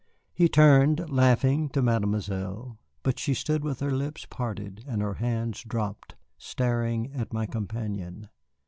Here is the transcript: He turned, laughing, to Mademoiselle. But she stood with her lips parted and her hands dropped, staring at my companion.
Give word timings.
He 0.33 0.49
turned, 0.49 1.07
laughing, 1.11 1.69
to 1.69 1.81
Mademoiselle. 1.83 2.79
But 3.03 3.19
she 3.19 3.35
stood 3.35 3.63
with 3.63 3.81
her 3.81 3.91
lips 3.91 4.25
parted 4.27 4.83
and 4.87 4.99
her 4.99 5.13
hands 5.21 5.61
dropped, 5.61 6.15
staring 6.39 7.13
at 7.13 7.33
my 7.33 7.45
companion. 7.45 8.27